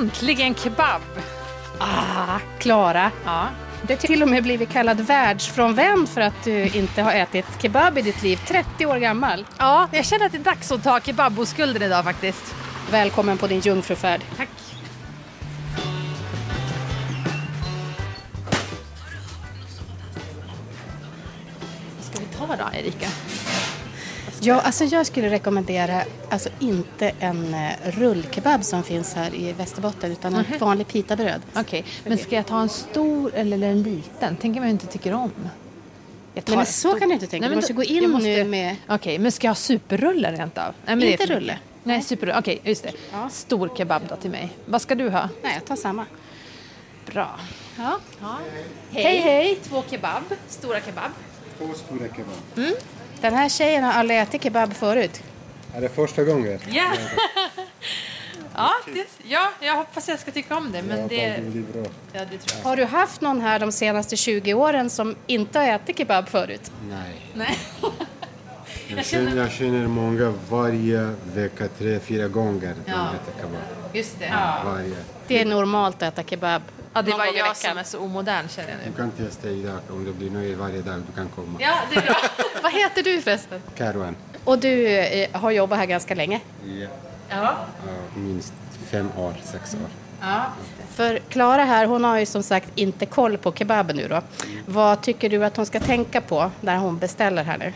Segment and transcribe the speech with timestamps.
[0.00, 1.02] Äntligen kebab!
[1.78, 3.10] Ah, Klara.
[3.24, 3.48] Ja.
[3.86, 7.98] Du har till och med blivit kallad världsfrånvänd för att du inte har ätit kebab
[7.98, 8.40] i ditt liv.
[8.46, 9.46] 30 år gammal.
[9.58, 12.54] ja, jag känner att det är dags att ta kebaboskulden idag faktiskt.
[12.90, 14.20] Välkommen på din jungfrufärd.
[14.36, 14.48] Tack.
[21.96, 23.08] Vad ska vi ta då, Erika?
[24.40, 30.12] Ja, alltså jag skulle rekommendera alltså inte en eh, rullkebab som finns här i Västerbotten
[30.12, 31.42] utan en vanlig pitabröd.
[31.56, 34.36] Okej, men ska jag ta en stor eller en liten?
[34.36, 35.30] Tänker man inte tycker om.
[36.34, 36.98] Jag tar Nej, men en så stor.
[36.98, 37.40] kan du inte tänka.
[37.40, 38.76] Nej, Du men måste då- gå in måste- nu med...
[38.88, 40.74] Okej, men ska jag ha superrulle rent av?
[40.86, 41.58] Nej, Inte rulle.
[41.82, 42.38] Nej, superrulle.
[42.38, 42.92] Okej, just det.
[43.12, 43.28] Ja.
[43.30, 44.48] Stor kebab då till mig.
[44.66, 45.28] Vad ska du ha?
[45.42, 46.04] Nej, jag tar samma.
[47.06, 47.40] Bra.
[47.78, 47.98] Ja.
[48.90, 49.04] Hej.
[49.04, 49.58] Hej, hej.
[49.62, 50.22] Två kebab.
[50.48, 51.10] Stora kebab.
[51.58, 52.74] Två stora kebab.
[53.20, 55.22] Den här tjejen har aldrig ätit kebab förut.
[55.74, 56.58] Är det första gången?
[56.70, 56.92] Ja.
[58.54, 60.82] ja, det, ja, jag hoppas jag ska tycka om det.
[60.82, 61.90] Men ja, det, det blir bra.
[62.12, 62.64] ja, det tror jag.
[62.70, 66.70] Har du haft någon här de senaste 20 åren som inte har ätit kebab förut?
[66.90, 67.20] Nej.
[67.34, 67.58] Nej.
[68.96, 73.06] Jag känner, jag känner många varje vecka, tre, fyra gånger de Ja.
[73.14, 73.60] äter kebab.
[73.92, 74.32] Just det.
[74.64, 74.94] Varje.
[75.26, 76.62] Det är normalt att äta kebab
[76.98, 78.96] Ja, det är bara jag som är så omodern känner jag Du nu.
[78.96, 81.02] kan testa idag om du blir nöjd varje dag.
[81.06, 81.58] Du kan komma.
[81.60, 82.16] Ja, det är bra.
[82.62, 83.62] Vad heter du förresten?
[83.76, 84.16] Karuan.
[84.44, 86.40] Och du eh, har jobbat här ganska länge.
[86.78, 86.86] Ja.
[87.28, 87.54] Ja.
[88.16, 88.52] Minst
[88.86, 89.80] fem år, sex år.
[90.20, 90.44] ja.
[90.94, 94.22] För Klara här, hon har ju som sagt inte koll på kebaben nu då.
[94.66, 97.72] Vad tycker du att hon ska tänka på när hon beställer här nu?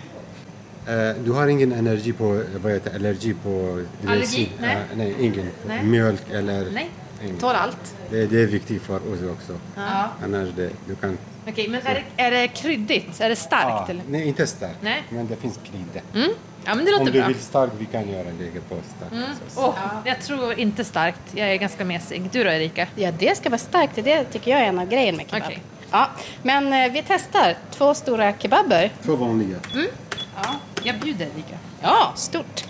[0.93, 4.53] Eh, du har ingen energi på, vad heter allergi på Allergi?
[4.61, 4.77] Nej.
[4.77, 5.50] Eh, nej, ingen.
[5.67, 5.83] Nej.
[5.83, 6.70] Mjölk eller?
[6.70, 6.91] Nej.
[7.25, 7.37] Ingen.
[7.39, 7.95] Tål allt.
[8.11, 9.59] Det, det är viktigt för oss också.
[9.77, 10.09] Ja.
[10.25, 11.19] Annars det, du kan...
[11.49, 13.21] Okej, men är det, är det kryddigt?
[13.21, 13.66] Är det starkt?
[13.69, 14.03] Ja, eller?
[14.09, 14.77] nej, inte starkt.
[14.81, 15.03] Nej.
[15.09, 16.00] Men det finns krydda.
[16.15, 16.31] Mm.
[16.65, 17.28] Ja, men det Om låter du bra.
[17.28, 19.15] vill starkt, vi kan göra lägga på starkt.
[19.55, 19.65] sås.
[19.65, 19.75] Åh,
[20.05, 21.21] Jag tror inte starkt.
[21.34, 22.28] Jag är ganska mesig.
[22.33, 22.87] Du då, Erika?
[22.94, 23.93] Ja, det ska vara starkt.
[24.04, 25.43] Det tycker jag är en av grejerna med kebab.
[25.47, 25.62] Okej.
[25.91, 26.09] Ja,
[26.43, 27.56] men eh, vi testar.
[27.71, 28.93] Två stora kebaber.
[29.04, 29.59] Två vanliga.
[29.75, 30.54] Ja.
[30.83, 31.59] Jag bjuder, Erika.
[31.81, 32.65] Ja, stort.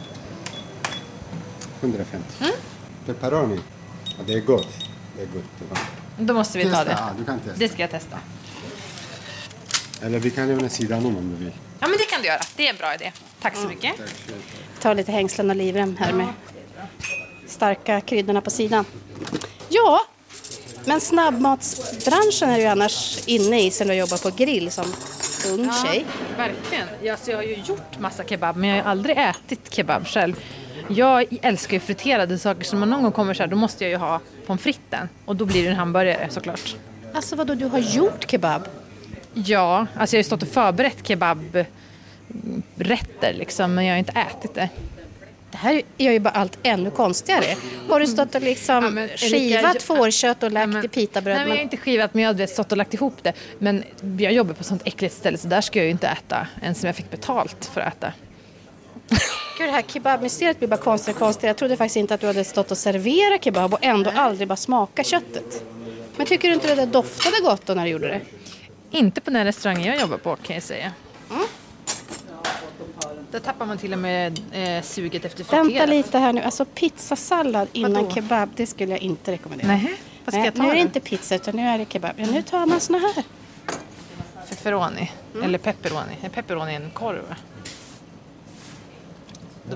[1.80, 2.26] 150.
[2.40, 2.52] Mm.
[3.06, 3.60] Pepperoni.
[4.18, 4.68] Ja, det är gott.
[5.16, 5.78] Det är gott.
[6.18, 6.90] Då måste vi ta Testa, det.
[6.90, 7.58] ja, du kan testa.
[7.58, 8.18] Det ska jag testa.
[10.02, 11.52] Eller vi kan även sidan om om du vill.
[11.80, 12.40] Ja, men det kan du göra.
[12.56, 13.12] Det är en bra idé.
[13.42, 13.96] Tack så mycket.
[13.96, 14.08] Tack.
[14.80, 16.26] Ta lite hängslen och livrem här med
[17.46, 18.84] starka kryddorna på sidan.
[19.68, 20.00] Ja,
[20.84, 24.84] men snabbmatsbranschen är ju annars inne i sen du jobbar på grill som
[25.48, 26.04] ung tjej.
[26.36, 26.88] verkligen.
[27.02, 30.06] Ja, så jag har ju gjort massa kebab, men jag har ju aldrig ätit kebab
[30.06, 30.36] själv.
[30.88, 33.90] Jag älskar ju friterade saker, så man någon gång kommer så här, då måste jag
[33.90, 35.08] ju ha pommes fritesen.
[35.24, 36.76] Och då blir det en hamburgare såklart.
[37.14, 38.62] Alltså vadå, du har gjort kebab?
[39.34, 41.66] Ja, alltså jag har ju stått och förberett kebabrätter
[43.32, 44.68] liksom, men jag har inte ätit det.
[45.50, 47.44] Det här gör ju bara allt ännu konstigare.
[47.88, 51.36] Har du stått och liksom Ja, men skivat jag- fårkött och lagt men- i pitabröd?
[51.36, 53.32] Nej, men jag har inte skivat, men jag har stått och lagt ihop det.
[53.58, 53.84] Men
[54.18, 56.80] jag jobbar på ett sånt äckligt ställe, så där ska jag ju inte äta ens
[56.80, 58.12] som jag fick betalt för att äta.
[59.58, 61.48] Gud, det här kebabmysteriet blir bara konstigare och konstigare.
[61.50, 64.56] Jag trodde faktiskt inte att du hade stått och serverat kebab och ändå aldrig bara
[64.56, 65.64] smaka köttet.
[66.16, 68.20] Men tycker du inte det där doftade gott då när du gjorde det?
[68.98, 70.92] Inte på den restaurangen jag jobbar på kan jag säga.
[71.30, 71.42] Mm.
[73.30, 75.88] Där tappar man till och med eh, suget efter Vänta friterat.
[75.88, 76.42] lite här nu.
[76.42, 78.10] Alltså pizzasallad innan Vadå?
[78.10, 79.68] kebab, det skulle jag inte rekommendera.
[79.68, 81.86] Nej, vad ska Nej, jag ta nu är det inte pizza utan nu är det
[81.92, 82.12] kebab.
[82.16, 83.24] Ja, nu tar man såna här.
[84.48, 85.10] Pepperoni.
[85.34, 85.44] Mm.
[85.44, 86.12] Eller pepperoni.
[86.22, 87.28] Är pepperoni en korv?
[87.28, 87.36] va?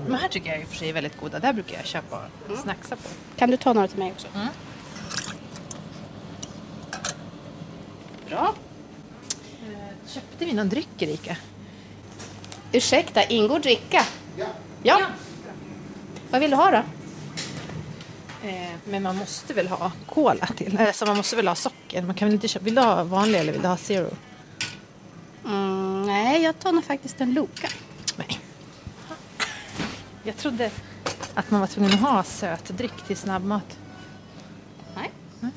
[0.01, 1.39] De här tycker jag i och för sig är väldigt goda.
[1.39, 2.61] Där brukar jag köpa och Mm.
[2.63, 3.07] snacksa på.
[3.37, 4.27] Kan du ta några till mig också?
[4.35, 4.47] Mm.
[8.29, 8.53] Bra.
[10.07, 11.37] Köpte vi någon dryck Erika?
[12.71, 14.05] Ursäkta, ingår dricka?
[14.83, 15.01] Ja.
[16.31, 16.77] Vad vill du ha då?
[18.47, 20.77] Eh, men man måste väl ha cola till?
[20.81, 22.01] Alltså man måste väl ha socker?
[22.01, 22.65] Man kan väl inte köpa...
[22.65, 24.09] Vill du ha vanlig eller vill du ha zero?
[25.45, 27.67] Mm, nej, jag tar nog faktiskt en Loka.
[30.27, 30.71] Jag trodde
[31.33, 33.77] att man var tvungen att ha söt dryck till snabbmat.
[34.95, 35.11] Nej.
[35.39, 35.49] Ska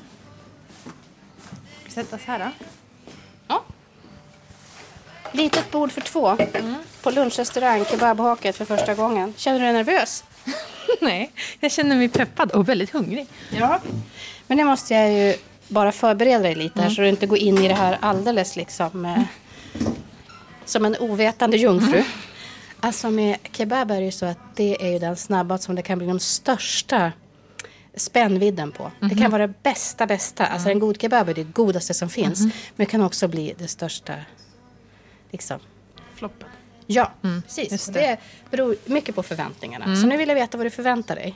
[1.85, 2.65] vi sätta oss här då?
[3.47, 3.63] Ja.
[5.31, 6.37] Litet bord för två.
[7.01, 9.33] På lunchrestaurang, kebabhaket för första gången.
[9.37, 10.23] Känner du dig nervös?
[11.01, 13.27] Nej, jag känner mig peppad och väldigt hungrig.
[13.49, 13.79] Ja.
[14.47, 15.35] Men det måste jag ju
[15.67, 19.05] bara förbereda dig lite här så du inte går in i det här alldeles liksom
[19.05, 19.23] eh,
[20.65, 22.03] som en ovetande jungfru.
[22.81, 25.81] Alltså med kebab är det ju så att det är ju den snabbmat som det
[25.81, 27.11] kan bli de största
[27.95, 28.91] spännvidden på.
[28.99, 30.45] Det kan vara det bästa, bästa.
[30.45, 32.41] Alltså en god kebab är det godaste som finns.
[32.41, 34.13] Men det kan också bli det största,
[35.31, 35.59] liksom.
[36.15, 36.49] Floppen.
[36.87, 37.71] Ja, precis.
[37.71, 37.99] just Och det.
[37.99, 38.17] det
[38.51, 39.95] beror mycket på förväntningarna.
[39.95, 41.35] Så nu vill jag veta vad du förväntar dig.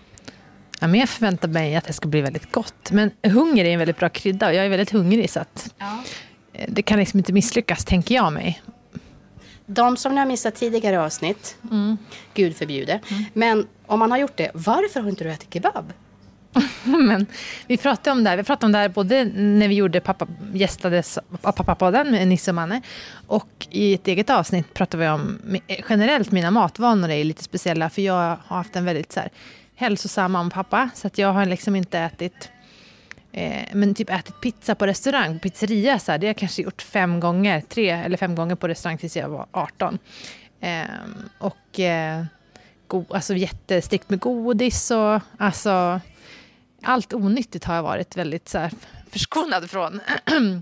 [0.80, 2.92] Ja, men jag förväntar mig att det ska bli väldigt gott.
[2.92, 5.74] Men hunger är en väldigt bra krydda och jag är väldigt hungrig så att
[6.54, 8.62] eh, det kan liksom inte misslyckas, tänker jag mig.
[9.66, 11.58] De som ni har missat tidigare avsnitt,
[12.34, 13.00] gud förbjude.
[13.34, 15.94] Men om man har gjort det, varför har inte du ätit kebab?
[16.84, 17.26] Men
[17.68, 20.28] vi pratade om det här, vi pratade om det här både när vi gjorde pappa,
[20.54, 22.82] gästades av Pappapodden med Nisse och Manne
[23.28, 25.40] och i ett eget avsnitt pratade vi om
[25.90, 29.30] generellt mina matvanor är lite speciella för jag har haft en väldigt så här,
[29.76, 32.50] hälsosam mamma och pappa så att jag har liksom inte ätit
[33.36, 36.62] eh, men typ ätit pizza på restaurang, på pizzeria så här, det har jag kanske
[36.62, 40.00] gjort fem gånger, tre eller fem gånger på restaurang tills jag var 18.
[40.60, 40.86] Eh,
[41.38, 42.26] och eh,
[42.88, 46.02] go, alltså jättestrikt med godis och alltså
[46.82, 48.72] allt onyttigt har jag varit väldigt så här,
[49.10, 50.02] förskonad från.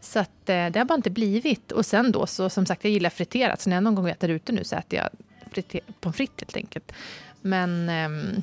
[0.00, 1.72] så att, eh, det har bara inte blivit.
[1.72, 3.60] Och sen då, så som sagt, jag gillar friterat.
[3.60, 5.08] Så när jag någon gång äter ute nu så äter jag
[5.52, 6.92] friter, pommes frites helt enkelt.
[7.40, 8.42] Men ehm,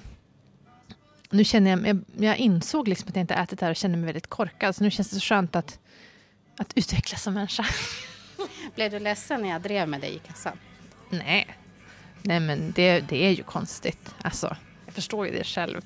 [1.30, 3.98] nu känner jag, jag, jag insåg liksom att jag inte ätit det här och känner
[3.98, 4.76] mig väldigt korkad.
[4.76, 5.80] Så nu känns det så skönt att,
[6.58, 7.66] att utvecklas som människa.
[8.76, 10.58] Blev du ledsen när jag drev med dig i kassan?
[11.10, 11.48] Nej,
[12.22, 14.16] Nej men det, det är ju konstigt.
[14.22, 15.82] Alltså, jag förstår ju det själv.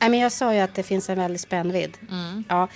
[0.00, 1.98] Nej, men jag sa ju att det finns en väldig spännvidd.
[2.48, 2.68] Ja,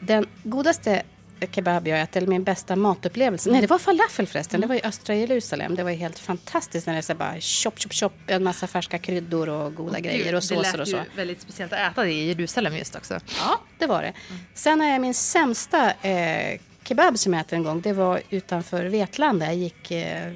[0.00, 1.02] den godaste
[1.50, 3.50] kebab jag ätit, eller min bästa matupplevelse.
[3.50, 4.60] Nej, det var falafel förresten.
[4.60, 5.74] Det var i östra Jerusalem.
[5.74, 8.98] Det var helt fantastiskt när det är så bara chop, chop, chop, en massa färska
[8.98, 10.96] kryddor och goda grejer och såser och så.
[10.96, 13.20] Det lät ju väldigt speciellt att äta det i Jerusalem just också.
[13.40, 14.12] Ja, det var det.
[14.54, 17.80] Sen jag min sämsta eh, kebab som jag ätit en gång.
[17.80, 19.46] Det var utanför Vetlanda.
[19.46, 20.32] Jag gick eh,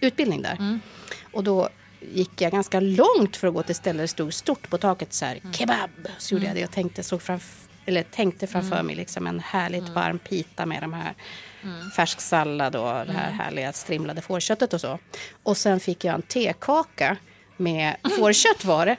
[0.00, 0.78] utbildning där.
[1.32, 1.68] Och då
[2.12, 5.24] gick jag ganska långt för att gå till stället det stod stort på taket så
[5.24, 5.90] här kebab.
[6.18, 9.88] Så gjorde jag det och tänkte, såg framf- eller tänkte framför mig liksom en härligt
[9.88, 11.14] varm pita med de här
[11.96, 14.98] färsk sallad och det här härliga strimlade fårköttet och så.
[15.42, 17.16] Och sen fick jag en tekaka
[17.56, 18.96] med fårkött var det.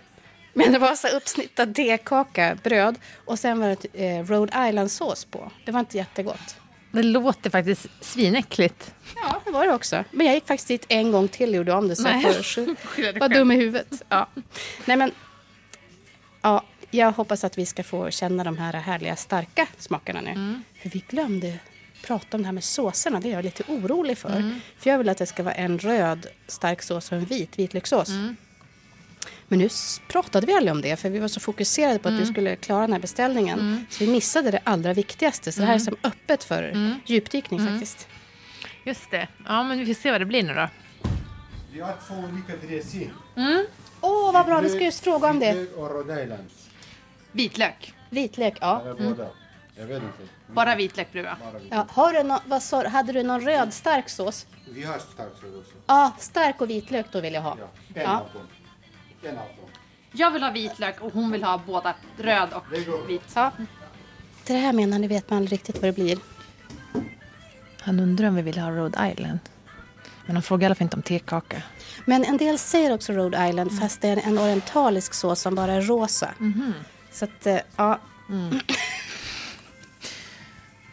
[0.54, 2.96] Men det var så uppsnittad tekaka, bröd
[3.26, 5.52] och sen var det eh, Rhode Island-sås på.
[5.66, 6.56] Det var inte jättegott.
[6.92, 8.94] Det låter faktiskt svinäckligt.
[9.16, 10.04] Ja, det var det också.
[10.12, 11.96] Men jag gick faktiskt dit en gång till och gjorde om det.
[11.96, 12.26] Så Nej.
[12.98, 14.02] jag var dum i huvudet.
[14.10, 14.28] Ja.
[14.86, 15.12] Nej, men,
[16.42, 20.30] ja, jag hoppas att vi ska få känna de här härliga starka smakerna nu.
[20.32, 20.64] Mm.
[20.82, 21.60] För vi glömde
[22.04, 23.20] prata om det här med såserna.
[23.20, 24.30] Det är jag lite orolig för.
[24.36, 24.60] Mm.
[24.78, 28.10] För jag vill att det ska vara en röd stark sås och en vit vitlökssås.
[28.10, 28.36] Mm.
[29.48, 29.70] Men nu
[30.08, 32.26] pratade vi aldrig om det för vi var så fokuserade på att Mm.
[32.26, 33.86] du skulle klara den här beställningen.
[33.90, 35.52] Så vi missade det allra viktigaste.
[35.52, 35.86] Så det här är Mm.
[35.86, 38.08] som öppet för djupdykning faktiskt.
[38.84, 39.28] Just det.
[39.46, 40.70] Ja, men vi får se vad det blir nu då.
[41.74, 43.12] Vi har två olika dressing.
[44.02, 44.60] Åh, vad bra.
[44.62, 45.68] Vi ska just fråga om det.
[45.76, 46.44] Och Rhode Island.
[47.36, 47.94] Vitlök.
[48.10, 48.82] Vitlök, ja.
[48.82, 49.28] Eller båda.
[49.78, 50.14] Jag vet inte.
[50.48, 51.68] Bara vitlök blir Bara vi.
[51.72, 51.86] ja.
[51.90, 54.48] Har du nå- vad sa, hade du någon röd stark sås?
[54.70, 55.74] Vi har starkt sås också.
[55.88, 57.58] Ja, stark och vitlök då vill jag ha.
[57.60, 58.20] Ja, en Ja.
[58.20, 58.48] av dem.
[59.24, 59.70] En av dem.
[60.12, 62.64] Jag vill ha vitlök och hon vill ha båda röd och
[63.10, 63.22] vit.
[63.36, 63.52] ja.
[64.48, 66.18] Det här menar ni vet man aldrig riktigt vad det blir.
[67.82, 69.40] Han undrar om vi vill ha Rhode Island.
[70.26, 71.62] Men han frågar i alla fall inte om tekaka.
[72.06, 75.72] Men en del säger också Rhode Island fast det är en orientalisk sås som bara
[75.74, 76.30] är rosa.
[77.16, 78.00] Så att, eh, ja.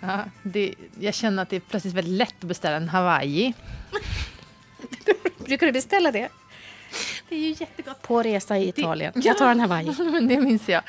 [0.04, 3.54] Ja, det, jag känner att det är plötsligt väldigt lätt att beställa en Hawaii.
[5.38, 6.28] Brukar du beställa det?
[7.28, 8.02] Det är ju jättegott.
[8.02, 9.12] På resa i Italien.
[9.16, 9.94] Jag tar en Hawaii.
[9.98, 10.82] Men det minns jag.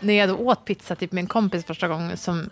[0.00, 2.50] När jag då åt pizza typ med en kompis första gången som...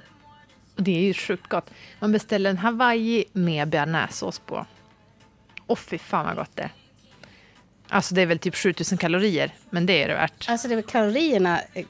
[0.76, 1.70] Det är ju sjukt gott.
[1.98, 4.66] Man beställer en Hawaii med bearnaisesås på.
[5.66, 6.72] Och fy fan vad gott det är.
[7.88, 10.48] Alltså det är väl typ 7000 kalorier, men det är det värt.
[10.48, 11.86] Alltså det är väl kalorierna eh,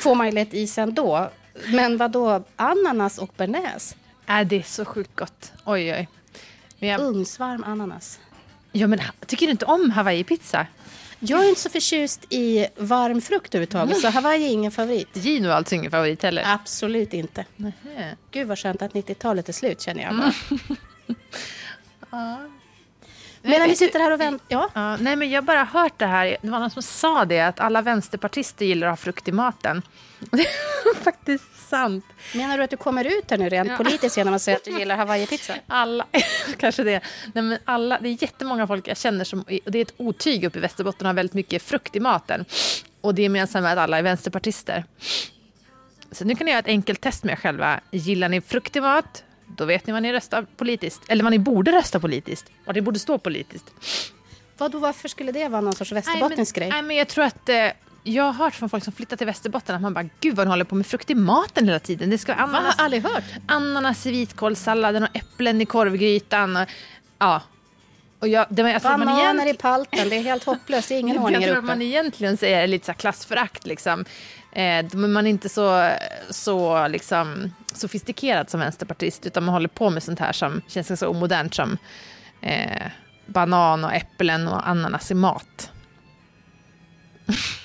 [0.00, 1.30] får man ju lätt i sig ändå.
[1.72, 3.94] Men vad då ananas och bearnaise?
[4.28, 5.52] Äh, det är så sjukt gott.
[5.64, 6.08] Oj, oj.
[6.78, 8.20] Jag, Ugnsvarm ananas.
[8.72, 10.66] ja, men, tycker du inte om Hawaii-pizza?
[11.18, 15.08] Jag är inte så förtjust i varm frukt överhuvudtaget, så Hawaii är ingen favorit.
[15.12, 16.42] Gino är alltså ingen favorit heller.
[16.46, 17.44] Absolut inte.
[17.56, 18.16] Nähä.
[18.30, 20.32] Gud vad skönt att 90-talet är slut känner jag bara.
[22.10, 22.52] Men
[23.42, 24.44] när vi sitter här och väntar...
[24.48, 24.70] Ja.
[24.74, 26.36] Ja, nej, men jag har bara hört det här.
[26.42, 29.82] Det var någon som sa det, att alla vänsterpartister gillar att ha frukt i maten.
[30.30, 32.04] Det är faktiskt sant.
[32.34, 33.76] Menar du att du kommer ut här nu rent Ja.
[33.76, 35.54] politiskt genom att säga att du gillar Hawaii-pizza?
[35.66, 36.06] Alla,
[36.58, 37.00] kanske det.
[37.34, 40.58] Nej, men alla, det är jättemånga folk jag känner som, det är ett otyg uppe
[40.58, 42.44] i Västerbotten, har väldigt mycket frukt i maten.
[43.00, 44.84] Och det är gemensamt med att alla är vänsterpartister.
[46.12, 47.80] Så nu kan ni göra ett enkelt test med er själva.
[47.90, 49.24] Gillar ni frukt i mat?
[49.56, 51.02] Då vet ni vad ni röstar politiskt.
[51.08, 52.46] Eller vad ni borde rösta politiskt.
[52.64, 53.64] Vad det borde stå politiskt.
[54.58, 56.70] Vadå, varför skulle det vara någon sorts Nej, västerbottnisk men, grej?
[56.70, 57.48] Nej, men jag tror att...
[57.48, 57.66] Eh,
[58.04, 60.50] jag har hört från folk som flyttat till Västerbotten att man bara, gud vad ni
[60.50, 62.10] håller på med frukt i maten hela tiden.
[62.10, 62.42] Det ska Va?
[62.42, 63.24] ananas, Har aldrig hört.
[63.46, 66.56] ananas i vitkålssalladen och äpplen i korvgrytan.
[66.56, 66.68] Och,
[67.18, 67.42] ja.
[68.18, 70.88] Och jag, det, jag tror Bananer egentligen- i palten, det är helt hopplöst.
[70.88, 73.66] Det är ingen ordning jag tror att man egentligen säger lite så klassförakt.
[73.66, 74.04] Liksom.
[74.52, 75.92] Eh, man är inte så,
[76.30, 81.08] så liksom, sofistikerad som vänsterpartist utan man håller på med sånt här som känns ganska
[81.08, 81.78] omodernt som
[82.40, 82.86] eh,
[83.26, 85.70] banan och äpplen och ananas i mat.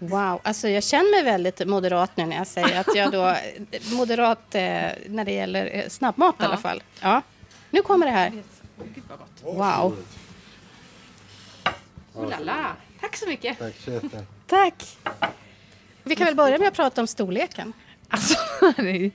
[0.00, 3.36] Wow, alltså jag känner mig väldigt moderat nu när jag säger att jag då...
[3.96, 4.60] Moderat eh,
[5.06, 6.82] när det gäller eh, snabbmat i alla fall.
[7.00, 7.22] Ja.
[7.70, 8.42] Nu kommer det här.
[9.42, 9.96] Wow.
[12.14, 12.66] Oh la la.
[13.00, 13.58] Tack så mycket.
[13.58, 14.26] Tack chefen.
[14.48, 14.98] Tack.
[16.04, 17.72] Vi kan väl börja med att prata om storleken.
[18.08, 18.38] Alltså,
[18.76, 19.10] det är ju-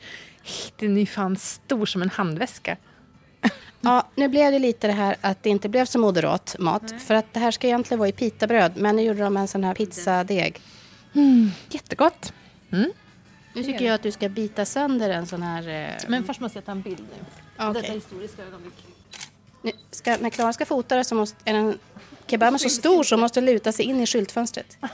[0.77, 2.77] den är fan stor som en handväska.
[3.81, 6.93] Ja, nu blev det lite det här att det inte blev så moderat mat.
[7.01, 8.71] För att det här ska egentligen vara i pitabröd.
[8.77, 10.61] Men nu gjorde de en sån här pizzadeg.
[11.69, 12.33] Jättegott.
[13.53, 15.67] Nu tycker jag att du ska bita sönder en sån här...
[15.67, 17.25] Eh, Men först måste jag ta en bild nu.
[17.65, 17.81] Okej.
[17.81, 18.73] Detta historiska ögonblick.
[19.61, 21.37] nu ska, när Klara ska fota det så måste...
[21.45, 21.79] Är den
[22.27, 24.77] kebaben så stor så måste luta sig in i skyltfönstret.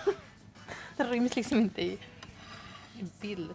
[1.00, 1.98] Det ryms liksom inte i,
[3.00, 3.50] i bild.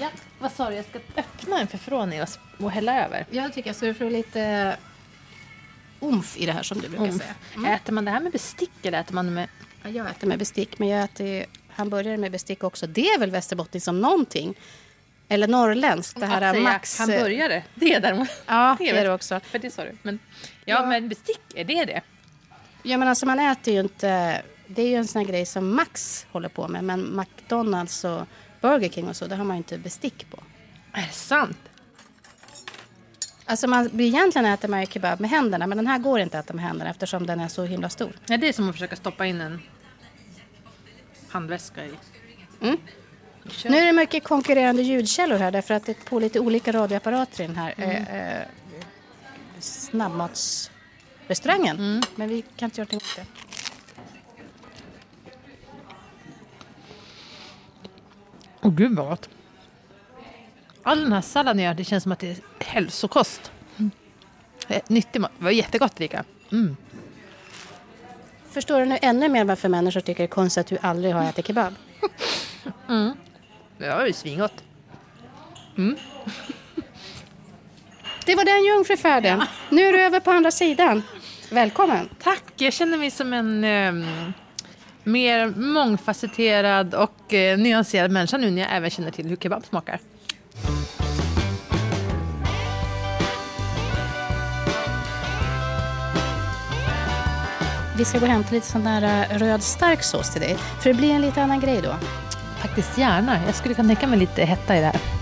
[0.00, 0.76] Ja, vad sa du?
[0.76, 2.28] Jag ska öppna en förfrågning och,
[2.58, 3.26] och hälla över.
[3.30, 4.76] Jag tycker så du får lite
[6.00, 7.22] umf i det här som du brukar Umf.
[7.54, 7.74] säga.
[7.74, 9.48] Äter man det här med bestick eller äter man det med...
[9.82, 12.86] Ja, jag äter med bestick, men jag äter hamburgare med bestick också.
[12.86, 14.54] Det är väl västerbottniskt som någonting?
[15.28, 16.98] Eller norrländskt, det här Att säga Max...
[16.98, 18.28] hamburgare, det är däremot...
[18.46, 19.40] Ja, det det är det också.
[19.40, 19.96] För det sa du.
[20.02, 20.18] Men,
[20.64, 22.00] ja, men bestick, är det det?
[22.82, 24.42] Ja, men alltså man äter ju inte...
[24.74, 28.26] Det är ju en sån här grej som Max håller på med, men McDonalds och
[28.60, 30.38] Burger King och så, det har man ju inte bestick på.
[30.92, 31.58] Är det sant?
[33.44, 36.44] Alltså man, egentligen äter man ju kebab med händerna, men den här går inte att
[36.44, 38.12] äta med händerna eftersom den är så himla stor.
[38.26, 39.60] Ja, det är som att försöka stoppa in en
[41.28, 41.92] handväska i...
[42.60, 42.76] Mm.
[43.64, 47.44] Nu är det mycket konkurrerande ljudkällor här därför att det är på lite olika radioapparater
[47.44, 48.42] i den här eh, eh,
[49.58, 52.02] snabbmatsrestaurangen.
[52.14, 53.26] Men vi kan inte göra någonting åt det.
[58.60, 59.28] Åh gud vad gott.
[60.82, 63.52] All den här salladen gör, det känns som att det är hälsokost.
[64.68, 65.30] Eh, Nyttig mat.
[65.38, 66.24] Det var jättegott Rika.
[66.52, 66.76] Mm.
[68.50, 71.24] Förstår du nu ännu mer varför människor tycker det är konstigt att du aldrig har
[71.24, 71.74] ätit kebab?
[73.78, 74.64] Det var ju svingott.
[78.26, 79.42] Det var den jungfrufärden.
[79.70, 81.02] Nu är du över på andra sidan.
[81.50, 82.08] Välkommen.
[82.22, 84.32] Tack, jag känner mig som en ehm,
[85.12, 90.00] mer mångfacetterad och eh, nyanserad människa nu när jag även känner till hur kebab smakar.
[98.00, 100.56] Vi ska gå och hämta lite sån där eh, röd stark sås till dig.
[100.82, 101.94] För det blir en lite annan grej då.
[102.58, 103.38] Faktiskt gärna.
[103.46, 105.19] Jag skulle kunna tänka mig lite hetta i det här.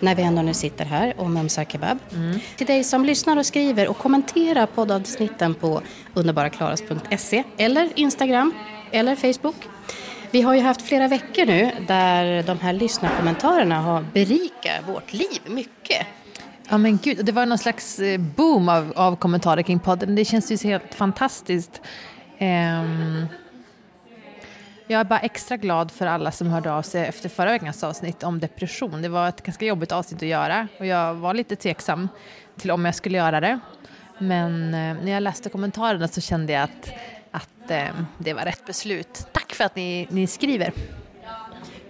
[0.00, 1.98] När vi ändå nu sitter här och mumsar kebab.
[2.56, 5.82] Till dig som lyssnar och skriver och kommenterar poddavsnitten på
[6.14, 8.54] underbaraklaras.se eller Instagram
[8.90, 9.56] eller Facebook.
[10.30, 15.40] Vi har ju haft flera veckor nu där de här lyssnarkommentarerna har berikat vårt liv
[15.46, 16.06] mycket.
[16.68, 20.14] Ja men gud, det var någon slags eh, boom av, av kommentarer kring podden.
[20.14, 21.80] Det känns ju helt fantastiskt.
[22.38, 23.26] Ehm,
[24.88, 28.22] jag är bara extra glad för alla som hörde av sig efter förra veckans avsnitt
[28.22, 29.02] om depression.
[29.02, 32.08] Det var ett ganska jobbigt avsnitt att göra och jag var lite tveksam
[32.56, 33.58] till om jag skulle göra det.
[34.18, 36.90] Men eh, när jag läste kommentarerna så kände jag att,
[37.30, 37.84] att eh,
[38.18, 39.26] det var rätt beslut.
[39.32, 40.72] Tack för att ni, ni skriver.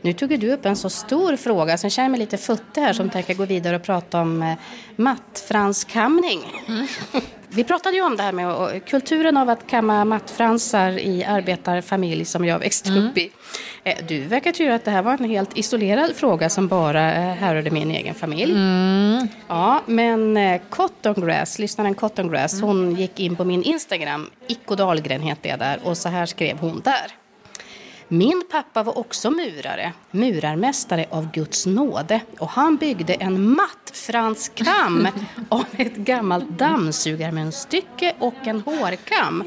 [0.02, 2.92] Nu tog du upp en så stor fråga så jag känner mig lite futtig här
[2.92, 4.54] som tänker gå vidare och prata om eh,
[4.96, 6.40] mattfranskamning.
[7.50, 12.44] Vi pratade ju om det här med kulturen av att kamma mattfransar i arbetarfamilj som
[12.44, 13.30] jag växte upp i.
[13.84, 17.34] Eh, Du verkar tro att det här var en helt isolerad fråga som bara eh,
[17.34, 18.54] härrörde min egen familj.
[19.48, 24.74] Ja, men eh, Cotton Grass, lyssnaren Cotton Grass, hon gick in på min Instagram, Icko
[24.74, 27.12] Dahlgren heter jag där, och så här skrev hon där.
[28.10, 34.54] Min pappa var också murare, murarmästare av Guds nåde och han byggde en matt fransk
[34.54, 35.08] kam
[35.48, 39.44] av ett gammalt dammsugarmunstycke och en hårkam.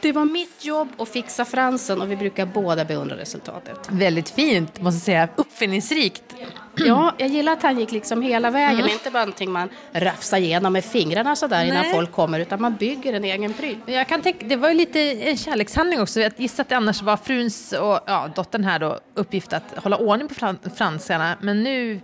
[0.00, 3.78] Det var mitt jobb att fixa fransen och vi brukar båda beundra resultatet.
[3.90, 5.28] Väldigt fint, måste säga.
[5.36, 6.34] Uppfinningsrikt.
[6.76, 8.88] Ja, jag gillar att han gick liksom hela vägen.
[8.88, 12.40] Inte bara någonting man rafsar igenom med fingrarna sådär innan folk kommer.
[12.40, 13.76] Utan man bygger en egen pryl.
[13.86, 16.20] Jag kan tänka, det var ju lite en kärlekshandling också.
[16.20, 19.96] Jag gissar att det annars var fruns och ja, dottern här då uppgift att hålla
[19.96, 21.36] ordning på fran- fransarna.
[21.40, 22.00] Men nu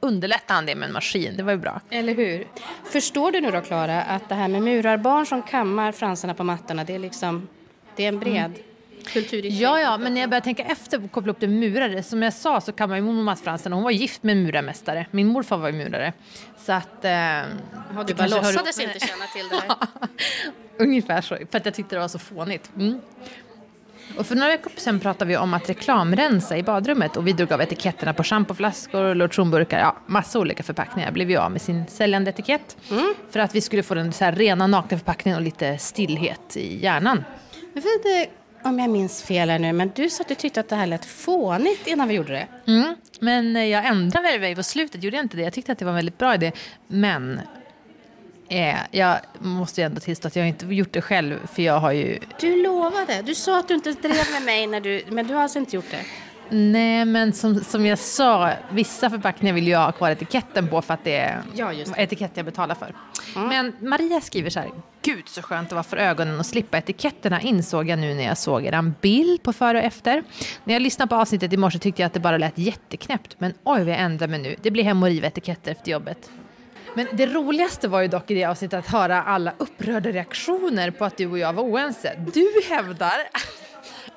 [0.00, 1.34] underlättar han det med en maskin.
[1.36, 1.80] Det var ju bra.
[1.90, 2.46] Eller hur?
[2.92, 6.84] Förstår du nu då, Klara, att det här med murarbarn som kammar fransarna på mattorna,
[6.84, 7.48] det är liksom,
[7.96, 8.52] det är en bred
[9.12, 11.58] kultur i Ja, ja, men när jag började tänka efter och koppla upp det med
[11.58, 14.42] murare, som jag sa så kan man ju Mats Fransen, hon var gift med en
[14.42, 15.06] murarmästare.
[15.10, 16.12] Min morfar var ju murare.
[16.58, 17.04] Så att...
[17.04, 17.44] Eh, det
[18.06, 19.76] du bara hör låtsades inte känna till det här.
[20.78, 22.70] Ungefär så, för att jag tyckte det var så fånigt.
[22.76, 23.00] Mm.
[24.16, 27.52] Och för några veckor sedan pratade vi om att reklamrensa i badrummet och vi drog
[27.52, 32.30] av etiketterna på schampoflaskor, lotionburkar, ja, massa olika förpackningar blev ju av med sin säljande
[32.30, 32.76] etikett.
[33.30, 36.82] För att vi skulle få den så här rena nakna förpackningen och lite stillhet i
[36.82, 37.24] hjärnan.
[37.74, 40.60] Jag vet inte om jag minns fel här nu, men du sa att du tyckte
[40.60, 42.72] att det här lät fånigt innan vi gjorde det.
[42.72, 42.94] Mm.
[43.20, 45.42] Men eh, jag ändrade mig på slutet, gjorde jag inte det?
[45.42, 46.52] Jag tyckte att det var en väldigt bra idé.
[46.86, 47.40] Men
[48.48, 51.92] eh, jag måste ju ändå tillstå att jag inte gjort det själv, för jag har
[51.92, 53.22] ju Du lovade.
[53.22, 55.76] Du sa att du inte drev med mig, när du, men du har alltså inte
[55.76, 56.04] gjort det?
[56.50, 60.94] Nej, men som, som jag sa, vissa förpackningar vill jag ha kvar etiketten på för
[60.94, 62.02] att det är Ja, det.
[62.02, 62.94] etikett jag betalar för.
[63.36, 64.70] Men Maria skriver så här,
[65.02, 68.38] gud så skönt det var för ögonen att slippa etiketterna insåg jag nu när jag
[68.38, 70.22] såg er bild på före och efter.
[70.64, 73.54] När jag lyssnade på avsnittet i morse tyckte jag att det bara lät jätteknäppt, men
[73.64, 74.56] oj vad jag ändrar mig nu.
[74.62, 76.30] Det blir hem och riva etiketter efter jobbet.
[76.94, 81.04] Men det roligaste var ju dock i det avsnittet att höra alla upprörda reaktioner på
[81.04, 82.20] att du och jag var oense.
[82.34, 83.16] Du hävdar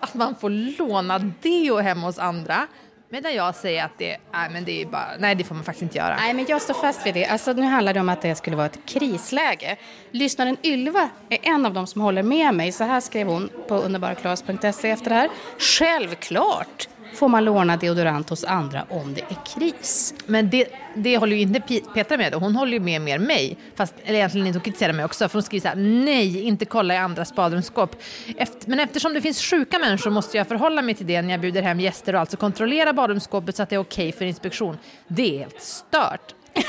[0.03, 2.67] att man får låna deo hemma hos andra.
[3.09, 5.81] Medan jag säger att det, nej, men det är bara, nej det får man faktiskt
[5.81, 6.15] inte göra.
[6.15, 7.25] Nej, men jag står fast vid det.
[7.25, 9.77] Alltså, nu handlar det om att det skulle vara ett krisläge.
[10.11, 12.71] Lyssnaren Ylva är en av dem som håller med mig.
[12.71, 15.29] Så här skrev hon på underbaraklas.se efter det här.
[15.57, 20.13] Självklart får man låna deodorant hos andra om det är kris.
[20.25, 21.61] Men det, det håller ju inte
[21.93, 22.33] Petra med.
[22.33, 23.57] Hon håller ju med mer mig.
[23.75, 25.29] Fast, eller egentligen inte, hon kritiserar mig också.
[25.29, 27.95] För hon skriver så här, nej, inte kolla i andras badrumsskåp.
[28.37, 31.41] Efter, men eftersom det finns sjuka människor måste jag förhålla mig till det när jag
[31.41, 34.77] bjuder hem gäster och alltså kontrollera badrumsskåpet så att det är okej för inspektion.
[35.07, 36.35] Det är helt stört.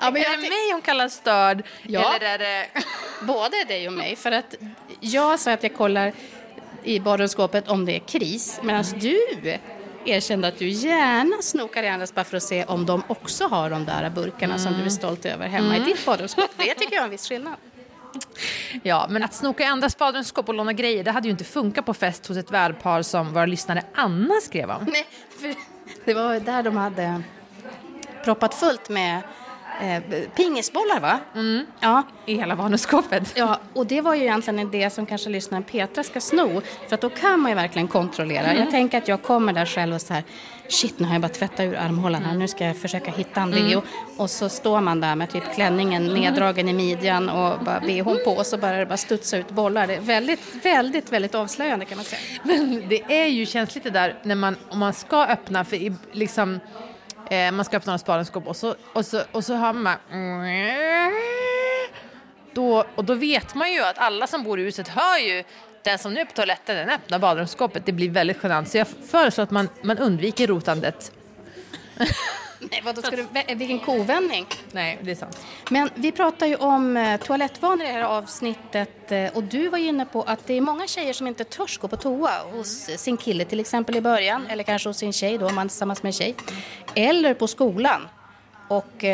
[0.00, 1.62] Ja, men är det mig hon kallar störd?
[1.82, 2.14] Ja.
[2.16, 2.66] Eller är det...
[3.22, 4.16] Både dig och mig.
[4.16, 4.54] För att
[5.00, 6.12] jag sa att jag kollar
[6.84, 8.60] i badrumsskåpet om det är kris.
[8.62, 9.18] Medan du
[10.04, 13.70] erkände att du gärna snokar i andras bara för att se om de också har
[13.70, 16.50] de där burkarna som du är stolt över hemma i ditt badrumsskåp.
[16.56, 17.54] Det tycker jag är en viss skillnad.
[18.82, 21.86] Ja, men att snoka i andras badrumsskåp och låna grejer, det hade ju inte funkat
[21.86, 24.84] på fest hos ett värdpar som våra lyssnare Anna skrev om.
[24.92, 25.06] Nej,
[25.40, 25.54] för
[26.04, 27.22] det var där de hade
[28.24, 29.22] proppat fullt med
[29.82, 30.02] eh,
[30.36, 31.18] pingisbollar va?
[31.80, 32.02] Ja.
[32.26, 33.32] I hela badrumsskåpet.
[33.36, 36.62] Ja, och det var ju egentligen en idé som kanske lyssnaren Petra ska sno.
[36.88, 38.54] För att då kan man ju verkligen kontrollera.
[38.54, 40.22] Jag tänker att jag kommer där själv och så här,
[40.68, 43.50] shit nu har jag bara tvättat ur armhålan här, nu ska jag försöka hitta en
[43.50, 43.82] deo.
[44.16, 48.30] Och så står man där med typ klänningen neddragen i midjan och bara bhn på
[48.30, 49.86] och så börjar det bara studsa ut bollar.
[49.86, 52.20] Det är väldigt, väldigt, väldigt avslöjande kan man säga.
[52.42, 55.92] Men det är ju känsligt det där när man, om man ska öppna, för i-
[56.12, 56.60] liksom,
[57.32, 61.12] eh, man ska öppna några badrumsskåp och så, och så, och så hör man mm,
[62.54, 65.44] då, och då vet man ju att alla som bor i huset hör ju
[65.84, 67.86] den som nu är på toaletten, den öppnar badrumsskåpet.
[67.86, 68.68] Det blir väldigt genant.
[68.68, 71.12] Så jag föreslår att man, man undviker rotandet.
[72.70, 74.46] Nej, vad då ska du, vilken kovändning.
[74.72, 75.46] Nej, det är sant.
[75.70, 79.78] Men vi pratar ju om eh, toalettvanor i det här avsnittet eh, och du var
[79.78, 82.96] inne på att det är många tjejer som inte törs gå på toa hos eh,
[82.96, 85.68] sin kille till exempel i början eller kanske hos sin tjej då om man är
[85.68, 86.34] tillsammans med en tjej.
[86.94, 88.08] Eller på skolan.
[88.68, 89.04] Och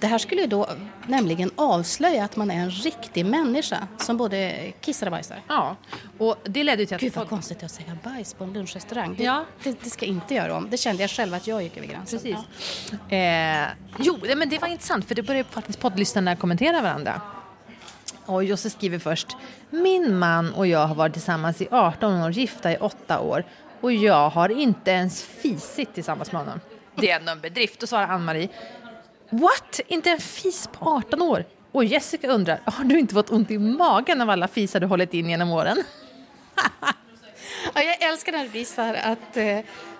[0.00, 0.68] det här skulle ju då
[1.06, 5.40] nämligen avslöja att man är en riktig människa som både kissar och bajsar.
[5.48, 5.76] Ja,
[6.18, 8.52] och det ledde till att Gud vad konstigt det är att säga bajs på en
[8.52, 9.14] lunchrestaurang.
[9.18, 9.44] Det, Ja.
[9.62, 10.70] det, det ska jag inte göra om.
[10.70, 12.18] Det kände jag själv att jag gick över gränsen.
[12.18, 12.38] Precis.
[13.08, 13.16] Ja.
[13.16, 17.20] Eh, jo, men det var intressant för det började faktiskt poddlyssnarna kommentera varandra.
[18.26, 19.36] Och Josse skriver först.
[19.70, 23.44] Min man och jag har varit tillsammans i 18 år, gifta i 8 år
[23.80, 26.60] och jag har inte ens fisit tillsammans med honom.
[26.96, 27.80] Det är ändå en bedrift.
[27.80, 28.48] Då svarar Ann-Marie.
[29.30, 29.80] What?
[29.86, 31.44] Inte en fis på 18 år?
[31.72, 35.14] Och Jessica undrar, har du inte fått ont i magen av alla fisar du hållit
[35.14, 35.76] in genom åren?
[37.74, 39.58] Ja, jag älskar när det blir så här att eh,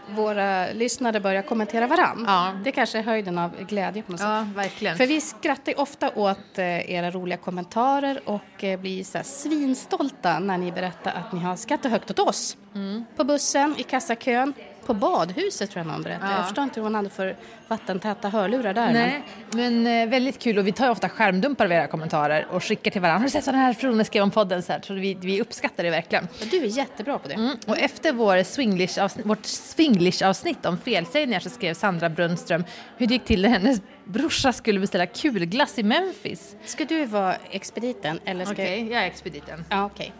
[0.08, 2.24] våra lyssnare börjar kommentera varann.
[2.26, 2.52] Ja.
[2.64, 4.28] Det kanske är höjden av glädje på något sätt.
[4.28, 4.96] Ja, verkligen.
[4.96, 10.38] För vi skrattar ofta åt eh, era roliga kommentarer och eh, blir så här svinstolta
[10.38, 12.56] när ni berättar att ni har skattat högt åt oss.
[12.74, 13.04] Mm.
[13.16, 14.54] På bussen, i kassakön,
[14.86, 16.30] På badhuset tror jag någon berättade.
[16.30, 16.36] Ja.
[16.36, 17.36] Jag förstår inte hur hon hade för
[17.68, 18.92] vattentäta hörlurar där.
[18.92, 22.90] Nej, men eh, väldigt kul och vi tar ofta skärmdumpar av era kommentarer och skickar
[22.90, 23.18] till varandra.
[23.18, 24.62] Har du sett vad den här personen skrev om podden?
[24.62, 26.28] Så, här, så vi, vi uppskattar det verkligen.
[26.40, 27.34] Men du är jättebra på det.
[27.34, 27.56] Mm.
[27.66, 32.64] Och efter vår swinglish-avsnitt, vårt swinglish-avsnitt om felsägningar så skrev Sandra Brunnström
[32.96, 36.56] hur det gick till när hennes brorsa skulle beställa kulglass i Memphis.
[36.64, 38.20] Ska du vara expediten?
[38.24, 39.64] Eller ska Okej, jag är expediten.
[39.70, 40.12] Ja, okej.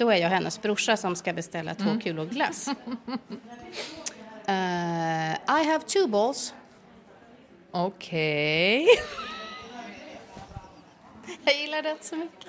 [0.00, 2.00] Då är jag hennes brorsa som ska beställa två Mm.
[2.00, 2.68] kulor glass.
[4.46, 6.54] Eh, I have two balls.
[7.70, 8.86] Okej.
[11.44, 12.46] Jag gillar det så mycket.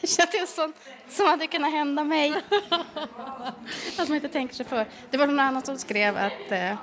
[0.00, 0.72] Jag känner det som,
[1.08, 2.34] som hade kunnat hända mig.
[3.98, 4.86] Att man inte tänker sig för.
[5.10, 6.74] Det var någon annan som skrev att eh,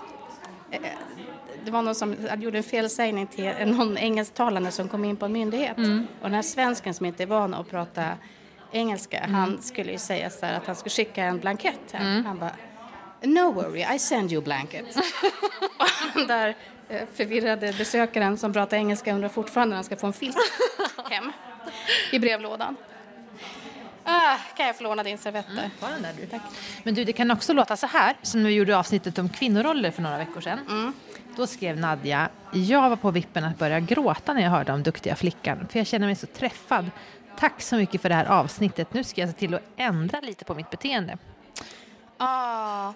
[1.66, 5.32] det var någon som gjorde en felsägning till någon engelsktalande som kom in på en
[5.34, 5.78] myndighet.
[6.22, 8.06] Och den här svensken som inte är van att prata
[8.72, 12.26] engelska, han skulle ju säga så här att han skulle skicka en blankett hem.
[12.26, 12.52] Han bara
[13.24, 14.96] No worry, I send you blanket.
[15.80, 16.56] och den där
[16.90, 20.36] eh, förvirrade besökaren som pratar engelska undrar fortfarande när han ska få en filt
[21.10, 21.32] hem
[22.12, 22.76] i brevlådan.
[24.04, 25.70] Ah, kan jag få låna din servetter?
[25.80, 26.26] Ta den där du.
[26.26, 26.42] Tack.
[26.84, 29.92] Men du, det kan också låta så här, som när vi gjorde avsnittet om kvinnoroller
[29.92, 30.94] för några veckor sedan.
[31.36, 35.16] Då skrev Nadja, jag var på vippen att börja gråta när jag hörde om Duktiga
[35.16, 36.92] flickan, för jag känner mig så träffad.
[37.40, 38.94] Tack så mycket för det här avsnittet.
[38.94, 41.18] Nu ska jag se till att ändra lite på mitt beteende.
[42.18, 42.94] Ah,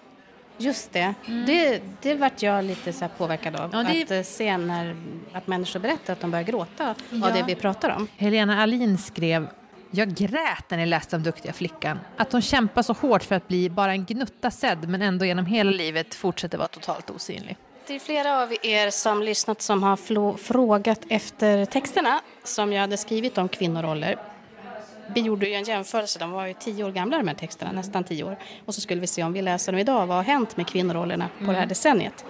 [0.57, 1.13] just det.
[1.47, 1.81] det.
[2.01, 3.69] Det vart jag lite så påverkad av.
[3.73, 4.95] Ja, det- Att eh, se när
[5.33, 7.27] att människor berättar att de börjar gråta Ja.
[7.27, 8.07] av det vi pratar om.
[8.17, 9.47] Helena Alin skrev,
[9.91, 11.99] jag grät när jag läste om Duktiga flickan.
[12.17, 15.45] Att hon kämpar så hårt för att bli bara en gnutta sedd, men ändå genom
[15.45, 17.57] hela livet fortsätter vara totalt osynlig.
[17.87, 22.97] Det är flera av er som lyssnat som har frågat efter texterna som jag hade
[22.97, 24.15] skrivit om kvinnoroller.
[25.15, 28.03] Vi gjorde ju en jämförelse, de var ju tio år gamla de här texterna, nästan
[28.03, 28.37] tio år.
[28.65, 31.29] Och så skulle vi se om vi läser dem idag, vad har hänt med kvinnorollerna
[31.39, 32.25] på det här decenniet?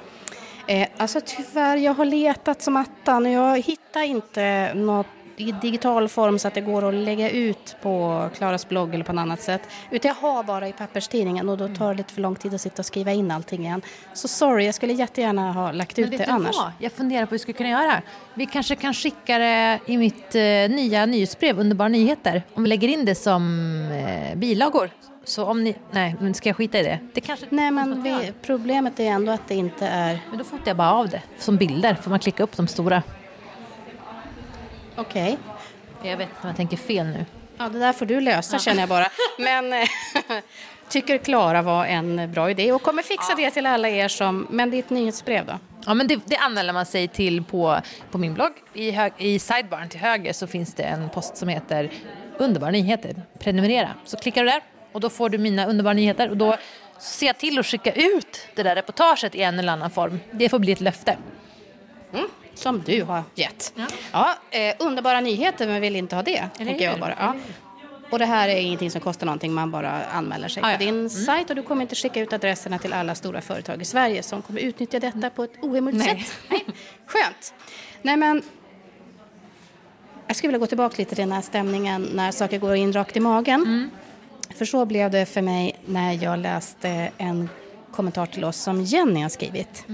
[0.68, 6.10] Eh, alltså tyvärr, jag har letat som attan och jag hittar inte något i digital
[6.10, 9.42] form så att det går att lägga ut på Klaras blogg eller på något annat
[9.42, 9.62] sätt.
[9.92, 12.62] Utan jag har bara i papperstidningen och då tar det lite för lång tid att
[12.62, 13.82] sitta och skriva in allting igen.
[14.14, 16.56] Så sorry, jag skulle jättegärna ha lagt ut det du annars.
[16.56, 16.72] vad?
[16.80, 18.02] Jag funderar på hur vi skulle kunna göra.
[18.34, 22.44] Vi kanske kan skicka det i mitt eh, nya nyhetsbrev, Underbara nyheter.
[22.54, 24.90] Om vi lägger in det som eh, bilagor.
[25.24, 25.76] Så om ni...
[25.92, 27.00] Nej, men ska jag skita i det?
[27.14, 27.46] Det kanske...
[27.50, 30.20] Nej men vi, problemet är ändå att det inte är...
[30.30, 31.96] Men då fotar jag bara av det som bilder.
[31.96, 33.04] Får man klicka upp de stora.
[34.96, 35.38] Okej.
[36.04, 37.26] Jag vet inte om jag tänker fel nu.
[37.58, 39.08] Ja, det där får du lösa känner jag bara.
[39.40, 39.88] Men eh,
[40.90, 44.48] tycker Klara var en bra idé och kommer fixa det till alla er som...
[44.50, 45.54] Men det är ett nyhetsbrev då?
[45.86, 47.80] Ja, men det, det anmäler man sig till på,
[48.12, 48.54] på min blogg.
[48.74, 51.92] I, hög, I sidebaren till höger så finns det en post som heter
[52.38, 53.16] Underbara nyheter.
[53.40, 53.90] Prenumerera.
[54.06, 56.30] Så klickar du där och då får du mina underbara nyheter.
[56.30, 56.58] Och då
[57.00, 60.20] ser jag till att skicka ut det där reportaget i en eller annan form.
[60.32, 61.18] Det får bli ett löfte.
[62.56, 63.74] Som du har gett.
[64.12, 67.16] Ja, eh, underbara nyheter, men vill inte ha det, tänker jag bara.
[67.20, 67.36] Ja.
[68.10, 70.78] Och det här är ingenting som kostar någonting, man bara anmäler sig Ah, ja.
[70.78, 73.86] på din sajt och du kommer inte skicka ut adresserna till alla stora företag i
[73.86, 76.18] Sverige som kommer utnyttja detta på ett ohemult sätt.
[76.50, 76.66] Nej.
[77.06, 77.54] Skönt.
[78.02, 78.42] Nej, men
[80.28, 83.18] jag skulle vilja gå tillbaka lite till den här stämningen när saker går in rakt
[83.18, 83.90] i magen.
[84.58, 87.50] För så blev det för mig när jag läste en
[87.92, 89.86] kommentar till oss som Jenny har skrivit.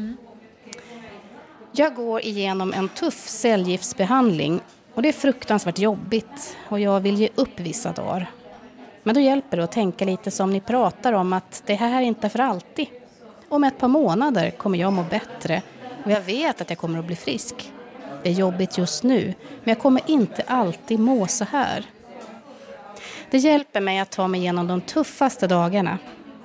[1.74, 4.62] Jag går igenom en tuff cellgiftsbehandling
[4.94, 8.32] och det är fruktansvärt jobbigt och jag vill ge upp vissa dagar.
[9.04, 12.02] Men då hjälper det att tänka lite som ni pratar om att det här är
[12.02, 12.88] inte för alltid.
[13.50, 15.62] Om ett par månader kommer jag må bättre
[16.06, 17.72] och jag vet att jag kommer att bli frisk.
[18.24, 21.86] Det är jobbigt just nu, men jag kommer inte alltid må så här.
[23.30, 25.98] Det hjälper mig att ta mig igenom de tuffaste dagarna.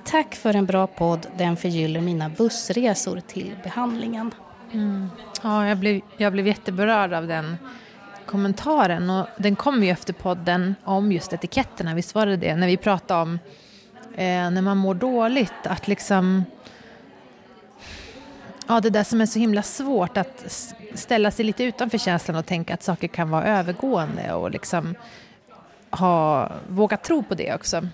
[0.03, 4.31] Tack för en bra podd, den förgyller mina bussresor till behandlingen.
[4.71, 5.09] Mm.
[5.43, 7.57] Ja, jag blev, jag blev jätteberörd av den
[8.25, 9.09] kommentaren.
[9.09, 11.95] Och den kom ju efter podden om just etiketterna.
[11.95, 12.55] Visst var det det?
[12.55, 13.39] När vi pratade om
[14.15, 15.67] eh, när man mår dåligt.
[15.67, 16.43] Att liksom...
[18.67, 20.17] Ja, det där som är så himla svårt.
[20.17, 24.33] Att ställa sig lite utanför känslan och tänka att saker kan vara övergående.
[24.33, 24.95] Och liksom
[25.91, 27.87] ha, våga tro på det också.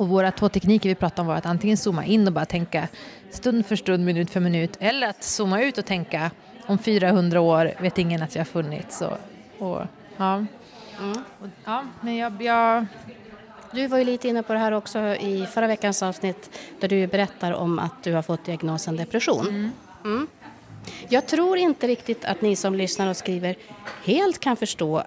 [0.00, 2.88] Och våra två tekniker vi pratade om var att antingen zooma in och bara tänka
[3.30, 4.76] stund för stund, minut för minut.
[4.80, 6.30] Eller att zooma ut och tänka
[6.66, 9.02] om 400 år vet ingen att jag har funnits.
[9.02, 9.18] Och,
[9.58, 9.82] och,
[10.16, 10.44] ja.
[11.40, 12.86] Och, ja, men jag, jag,
[13.72, 17.06] Du var ju lite inne på det här också i förra veckans avsnitt där du
[17.06, 19.72] berättar om att du har fått diagnosen depression.
[20.04, 20.26] Mm.
[21.08, 23.56] Jag tror inte riktigt att ni som lyssnar och skriver
[24.04, 25.04] helt kan förstå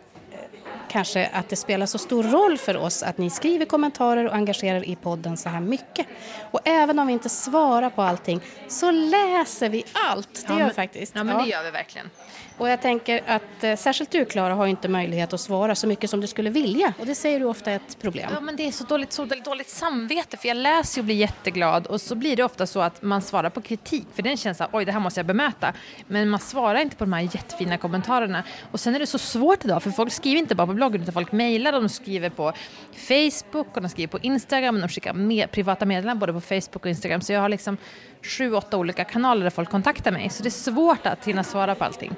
[0.93, 4.87] kanske att det spelar så stor roll för oss att ni skriver kommentarer och engagerar
[4.89, 6.07] i podden så här mycket.
[6.51, 10.47] Och även om vi inte svarar på allting så läser vi allt.
[10.47, 11.15] Det Ja, gör vi faktiskt.
[11.15, 12.09] Ja, men det gör vi verkligen.
[12.57, 16.09] Och jag tänker att eh, särskilt du Klara har inte möjlighet att svara så mycket
[16.09, 16.93] som du skulle vilja.
[16.99, 18.29] Och det säger du ofta är ett problem.
[18.33, 21.15] Ja, men det är så dåligt, så dåligt, dåligt samvete för jag läser och blir
[21.15, 24.57] jätteglad och så blir det ofta så att man svarar på kritik för den känns
[24.57, 25.73] så här, oj det här måste jag bemöta.
[26.07, 28.43] Men man svarar inte på de här jättefina kommentarerna.
[28.71, 31.13] Och sen är det så svårt idag för folk skriver inte bara på bloggen utan
[31.13, 32.53] folk mejlar, de skriver på
[32.95, 36.75] Facebook och de skriver på Instagram och de skickar med, privata meddelanden både på Facebook
[36.75, 37.21] och Instagram.
[37.21, 37.77] Så jag har liksom
[38.21, 40.29] sju, åtta olika kanaler där folk kontaktar mig.
[40.29, 42.15] Så det är svårt att hinna svara på allting.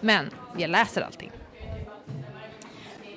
[0.00, 1.30] Men jag läser allting.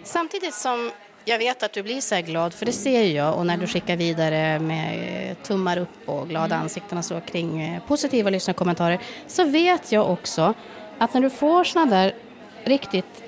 [0.04, 0.92] Samtidigt som
[1.26, 3.68] jag vet att du blir så här glad, för det ser jag och när du
[3.68, 9.00] skickar vidare med eh, tummar upp och glada ansikten och så kring eh, positiva lyssnarkommentarer
[9.28, 10.54] så vet jag också
[10.98, 12.16] att när du får såna där
[12.64, 13.24] riktigt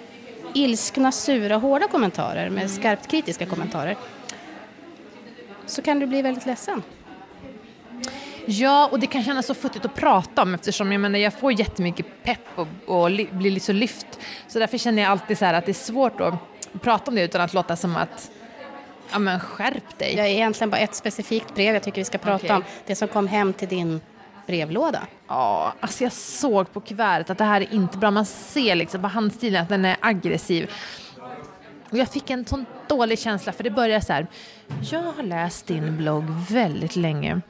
[0.54, 3.98] ilskna, sura, hårda kommentarer med skarpt kritiska kommentarer
[5.66, 6.84] så kan du bli väldigt ledsen.
[8.46, 11.52] Ja, och det kan kännas så futtigt att prata om eftersom jag, menar, jag får
[11.52, 14.20] jättemycket pepp och, och li, blir så lyft.
[14.48, 16.34] Så därför känner jag alltid så att det är svårt att
[16.82, 18.32] prata om det utan att låta som att
[19.12, 20.16] ja men skärp dig.
[20.16, 22.56] Jag är egentligen bara ett specifikt brev jag tycker vi ska prata Okej.
[22.56, 22.64] om.
[22.86, 24.02] Det som kom hem till din
[24.48, 25.02] brevlåda.
[25.28, 28.12] Ja, alltså jag såg på kuvertet att det här är inte bra.
[28.12, 30.72] Man ser liksom på handstilen att den är aggressiv.
[31.92, 34.28] Och jag fick en sån dålig känsla för det börjar så här.
[34.92, 37.42] Jag har läst din blogg väldigt länge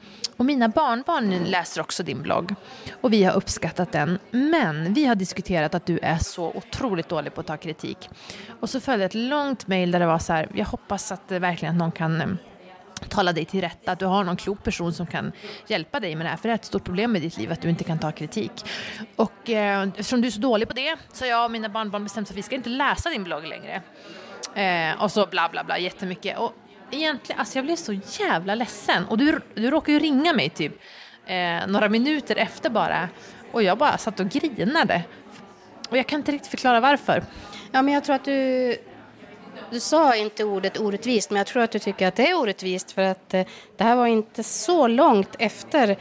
[0.42, 2.54] och mina barnbarn läser också din blogg
[3.00, 4.18] och vi har uppskattat den.
[4.30, 8.10] Men vi har diskuterat att du är så otroligt dålig på att ta kritik.
[8.60, 10.48] Och så följde ett långt mejl där det var så här.
[10.54, 12.28] Jag hoppas att det verkligen att någon kan eh,
[13.08, 15.32] tala dig till rätta, att du har någon klok person som kan
[15.66, 16.36] hjälpa dig med det här.
[16.36, 18.52] För det är ett stort problem i ditt liv att du inte kan ta kritik.
[19.16, 22.04] Och eh, eftersom du är så dålig på det så har jag och mina barnbarn
[22.04, 23.82] bestämt att vi ska inte läsa din blogg längre.
[24.54, 26.38] Eh, och så bla bla bla jättemycket.
[26.38, 26.52] Och
[26.92, 29.04] egentligen, alltså jag blev så jävla ledsen.
[29.04, 30.72] Och du, du råkade ju ringa mig typ
[31.26, 33.08] eh, några minuter efter bara.
[33.52, 35.02] Och jag bara satt och grinade.
[35.88, 37.24] Och jag kan inte riktigt förklara varför.
[37.72, 38.76] Ja, men jag tror att du...
[39.70, 42.92] Du sa inte ordet orättvist, men jag tror att du tycker att det är orättvist
[42.92, 45.96] för att eh, det här var inte så långt efter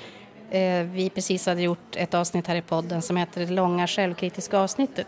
[0.84, 5.08] vi precis hade gjort ett avsnitt här i podden som heter Det långa självkritiska avsnittet.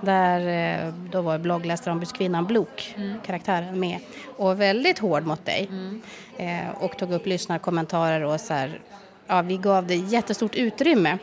[0.00, 0.40] Där
[0.86, 3.98] eh, då var bloggläsarombudskvinnan Blok, karaktären, med
[4.36, 5.70] och väldigt hård mot dig.
[6.36, 8.80] Eh, och tog upp lyssnarkommentarer och så här,
[9.26, 11.18] ja, vi gav dig jättestort utrymme.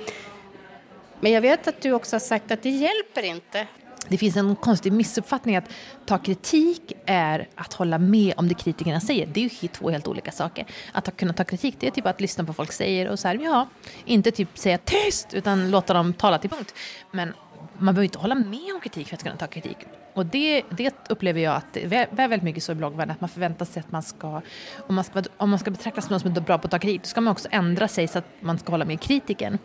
[1.20, 3.68] Men jag vet att du också har sagt att det hjälper inte
[4.08, 5.70] Det finns en konstig missuppfattning att
[6.06, 9.26] ta kritik är att hålla med om det kritikerna säger.
[9.26, 10.66] Det är ju två helt olika saker.
[10.92, 13.28] Att kunna ta kritik, det är typ att lyssna på vad folk säger och så
[13.28, 13.68] här, ja,
[14.06, 16.74] inte typ säga tyst, utan låta dem tala till punkt.
[17.12, 17.34] Men
[17.78, 19.78] man behöver inte hålla med om kritik för att kunna ta kritik.
[20.14, 23.30] Och det, det upplever jag att det är väldigt mycket så i bloggvärlden, att man
[23.30, 24.42] förväntar sig att man ska,
[24.88, 26.80] om man ska, om man ska betraktas som någon som är bra på att ta
[26.80, 29.60] kritik, då ska man också ändra sig så att man ska hålla med kritiken.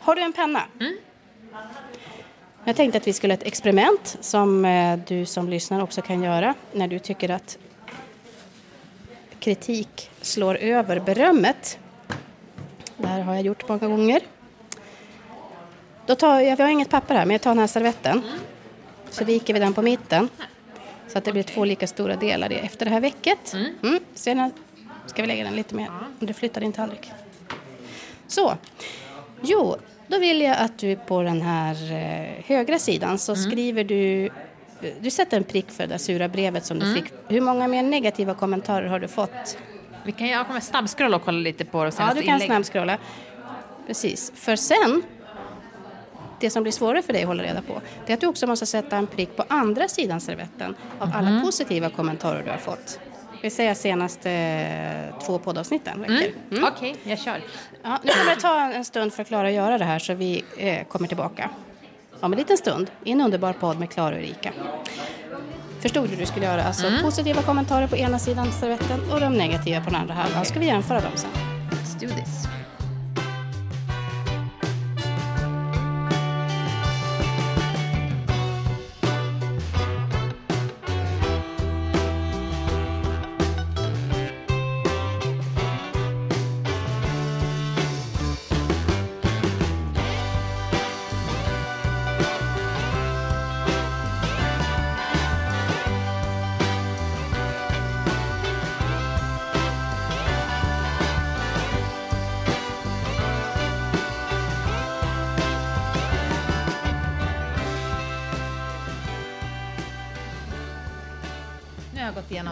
[0.00, 0.62] Har du en penna?
[2.68, 6.22] Jag tänkte att vi skulle ha ett experiment som eh, du som lyssnar också kan
[6.22, 7.58] göra när du tycker att
[9.40, 11.78] kritik slår över berömmet.
[12.96, 14.20] Det här har jag gjort många gånger.
[16.06, 18.22] Då tar jag, vi har inget papper här, men jag tar den här servetten.
[19.10, 20.28] Så viker vi den på mitten.
[21.08, 23.54] Så att det blir två lika stora delar efter det här vecket.
[23.82, 24.00] Mm.
[24.14, 24.50] Sen
[25.06, 25.90] ska vi lägga den lite mer.
[26.18, 27.12] Du flyttar din tallrik.
[28.26, 28.54] Så.
[29.42, 29.76] Jo,
[30.08, 34.30] då vill jag att du på den här eh, högra sidan så skriver du
[35.00, 37.04] du sätter en prick för det där sura brevet som du fick.
[37.28, 39.58] Hur många mer negativa kommentarer har du fått?
[40.04, 42.54] Vi kan, jag kommer snabbskrolla och kolla lite på de Ja, senaste du kan inläggen.
[42.54, 42.98] snabbscrolla.
[43.86, 44.32] Precis.
[44.34, 45.02] För sen,
[46.40, 48.46] det som blir svårare för dig att hålla reda på, det är att du också
[48.46, 53.00] måste sätta en prick på andra sidan servetten av alla positiva kommentarer du har fått.
[53.40, 56.00] Vi säger senaste eh, två poddavsnitten.
[56.00, 56.32] räcker.
[56.50, 56.64] Mm.
[56.64, 57.40] Okej, jag kör.
[57.82, 60.44] Ja, nu kommer det ta en stund för Klara att göra det här så vi
[60.56, 61.50] eh, kommer tillbaka
[62.20, 64.52] om en liten stund i en underbar podd med Klara och Erika.
[65.80, 66.62] Förstod du hur du skulle göra?
[66.64, 70.44] Alltså positiva kommentarer på ena sidan servetten och de negativa på den andra halvan.
[70.44, 71.30] Ska vi jämföra dem sen?
[71.70, 72.57] Let's do this.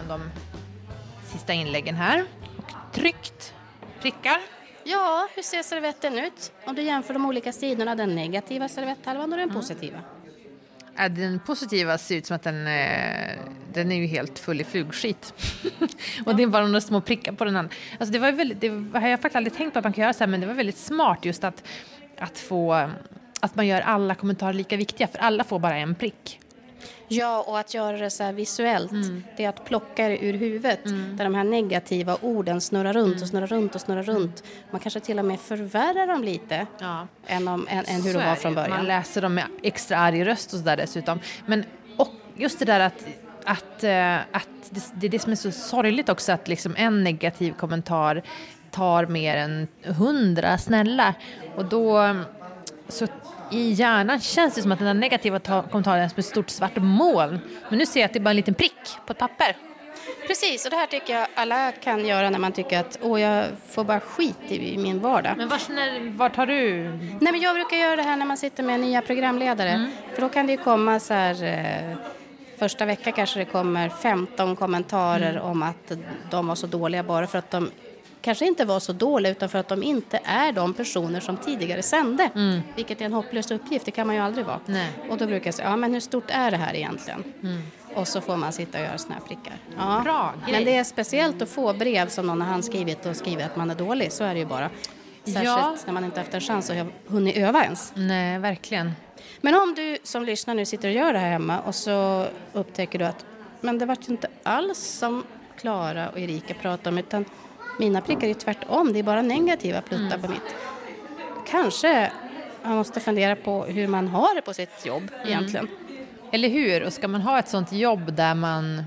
[0.07, 0.29] Igenom
[1.23, 2.25] de sista inläggen här
[2.57, 3.53] och tryckt
[4.01, 4.37] prickar.
[4.83, 6.51] Ja, hur ser servetten ut?
[6.65, 9.99] Om du jämför de olika sidorna, den negativa servetthalvan och den positiva.
[10.99, 13.37] Äh, Den positiva ser ut som att den, eh,
[13.73, 15.33] den är ju helt full i flugskit.
[16.25, 17.75] och det är bara några små prickar på den andra.
[17.99, 20.13] Alltså det var väldigt, det har jag faktiskt aldrig tänkt på att man kan göra
[20.13, 21.63] så här, men det var väldigt smart just att,
[22.17, 22.89] att få
[23.39, 26.39] att man gör alla kommentarer lika viktiga, för alla får bara en prick.
[27.07, 28.91] Ja, och att göra det så här visuellt,
[29.37, 30.79] det är att plocka det ur huvudet.
[30.85, 34.43] Där de här negativa orden snurrar runt och snurrar runt och snurrar runt.
[34.71, 37.07] Man kanske till och med förvärrar dem lite Ja.
[37.27, 38.71] än, om, än, än hur Så de var från början.
[38.77, 41.19] Man läser dem med extra arg röst och sådär dessutom.
[41.45, 41.63] Men
[41.97, 43.05] och just det där att,
[43.43, 47.03] att, eh, att det, det är det som är så sorgligt också att liksom en
[47.03, 48.23] negativ kommentar
[48.71, 51.13] tar mer än hundra snälla.
[51.55, 52.15] Och då,
[52.89, 53.07] så
[53.51, 56.49] i hjärnan känns det som att den där negativa ta- kommentaren är som ett stort
[56.49, 57.39] svart moln.
[57.69, 58.73] Men nu ser jag att det är bara en liten prick
[59.05, 59.55] på ett papper.
[60.27, 63.45] Precis, och det här tycker jag alla kan göra när man tycker att åh, jag
[63.69, 65.33] får bara skit i, min vardag.
[65.37, 66.83] Men vart, när, vart har du?
[67.21, 69.91] Nej, men jag brukar göra det här när man sitter med nya programledare.
[70.13, 71.43] För då kan det ju komma så här...
[71.43, 71.97] Eh,
[72.59, 75.91] första veckan kanske det kommer 15 kommentarer om att
[76.31, 77.69] de var så dåliga bara för att de
[78.21, 81.81] kanske inte var så dåliga utan för att de inte är de personer som tidigare
[81.83, 82.29] sände.
[82.75, 84.59] Vilket är en hopplös uppgift, det kan man ju aldrig vara.
[84.65, 84.89] Nej.
[85.09, 87.23] Och då brukar jag säga, ja men hur stort är det här egentligen?
[87.95, 89.53] Och så får man sitta och göra såna här prickar.
[89.77, 90.01] Ja.
[90.03, 90.53] Bra grej.
[90.53, 93.69] Men det är speciellt att få brev som någon har handskrivit och skrivit att man
[93.69, 94.69] är dålig, så är det ju bara.
[95.23, 95.75] Särskilt Ja.
[95.85, 97.91] när man inte haft en chans att hunnit öva ens.
[97.95, 98.91] Nej, verkligen.
[99.41, 102.99] Men om du som lyssnar nu sitter och gör det här hemma och så upptäcker
[102.99, 103.25] du att
[103.61, 105.23] men det vart inte alls som
[105.59, 107.25] Klara och Erika pratade om utan
[107.77, 110.55] mina prickar är tvärtom, det är bara negativa pluttar på mitt.
[111.47, 112.11] Kanske
[112.63, 115.67] man måste fundera på hur man har det på sitt jobb egentligen.
[116.31, 116.83] Eller hur?
[116.83, 118.83] Och ska man ha ett sånt jobb där man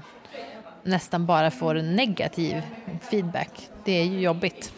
[0.82, 2.62] nästan bara får negativ
[3.10, 4.72] feedback, det är ju jobbigt.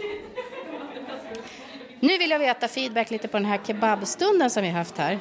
[2.00, 5.18] Nu vill jag veta feedback lite på den här kebabstunden som vi haft här.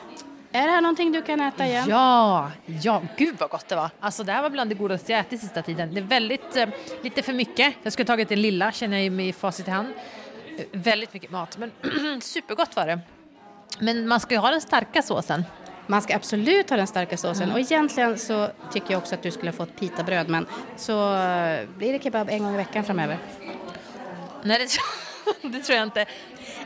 [0.54, 1.90] Är det här någonting du kan äta igen?
[1.90, 3.90] Ja, ja, gud vad gott det var.
[4.00, 5.94] Alltså det här var bland det godaste jag ätit sista tiden.
[5.94, 6.70] Det är väldigt, eh,
[7.02, 7.76] lite för mycket.
[7.84, 9.94] Jag skulle tagit det lilla, känner jag med facit i hand.
[10.58, 11.72] Eh, väldigt mycket mat, men
[12.22, 13.00] supergott var det.
[13.80, 15.44] Men man ska ju ha den starka såsen.
[15.88, 17.52] Man ska absolut ha den starka såsen.
[17.52, 20.30] Och egentligen så tycker jag också att du skulle ha fått pitabröd.
[20.30, 20.46] Men
[20.78, 23.18] så eh, blir det kebab en gång i veckan framöver.
[24.44, 24.68] Nej, det,
[25.42, 26.06] det tror jag inte.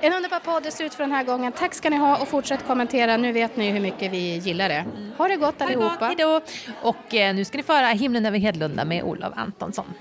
[0.02, 1.52] En underbar podd är slut för den här gången.
[1.52, 3.18] Tack ska ni ha och fortsätt kommentera.
[3.18, 4.86] Nu vet ni hur mycket vi gillar det.
[5.18, 6.06] Ha det gott allihopa.
[6.06, 6.42] hej då.
[6.82, 9.94] Och eh, nu ska ni få höra Himlen över Hedlunda med Olof Antonsson.